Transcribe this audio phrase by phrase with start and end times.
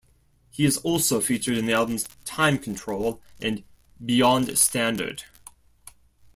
[0.49, 3.63] He is also featured in the albums "Time Control" and
[4.03, 5.25] "Beyond Standard".